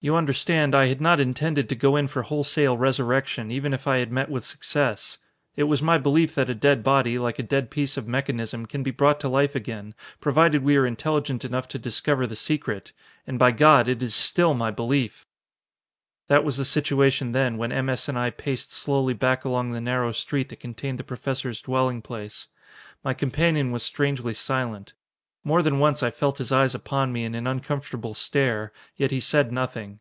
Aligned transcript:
You 0.00 0.14
understand, 0.14 0.76
I 0.76 0.86
had 0.86 1.00
not 1.00 1.18
intended 1.18 1.68
to 1.68 1.74
go 1.74 1.96
in 1.96 2.06
for 2.06 2.22
wholesale 2.22 2.76
resurrection, 2.78 3.50
even 3.50 3.72
if 3.74 3.88
I 3.88 3.96
had 3.96 4.12
met 4.12 4.30
with 4.30 4.44
success. 4.44 5.18
It 5.56 5.64
was 5.64 5.82
my 5.82 5.98
belief 5.98 6.36
that 6.36 6.48
a 6.48 6.54
dead 6.54 6.84
body, 6.84 7.18
like 7.18 7.40
a 7.40 7.42
dead 7.42 7.68
piece 7.68 7.96
of 7.96 8.06
mechanism, 8.06 8.64
can 8.66 8.84
be 8.84 8.92
brought 8.92 9.18
to 9.18 9.28
life 9.28 9.56
again, 9.56 9.96
provided 10.20 10.62
we 10.62 10.76
are 10.76 10.86
intelligent 10.86 11.44
enough 11.44 11.66
to 11.70 11.80
discover 11.80 12.28
the 12.28 12.36
secret. 12.36 12.92
And 13.26 13.40
by 13.40 13.50
God, 13.50 13.88
it 13.88 14.00
is 14.00 14.14
still 14.14 14.54
my 14.54 14.70
belief!" 14.70 15.26
That 16.28 16.44
was 16.44 16.58
the 16.58 16.64
situation, 16.64 17.32
then, 17.32 17.56
when 17.56 17.72
M. 17.72 17.88
S. 17.88 18.08
and 18.08 18.16
I 18.16 18.30
paced 18.30 18.70
slowly 18.72 19.14
back 19.14 19.44
along 19.44 19.72
the 19.72 19.80
narrow 19.80 20.12
street 20.12 20.48
that 20.50 20.60
contained 20.60 21.00
the 21.00 21.02
Professor's 21.02 21.60
dwelling 21.60 22.02
place. 22.02 22.46
My 23.02 23.14
companion 23.14 23.72
was 23.72 23.82
strangely 23.82 24.34
silent. 24.34 24.92
More 25.44 25.62
than 25.62 25.78
once 25.78 26.02
I 26.02 26.10
felt 26.10 26.38
his 26.38 26.52
eyes 26.52 26.74
upon 26.74 27.10
me 27.12 27.24
in 27.24 27.34
an 27.34 27.46
uncomfortable 27.46 28.12
stare, 28.12 28.70
yet 28.96 29.12
he 29.12 29.20
said 29.20 29.50
nothing. 29.50 30.00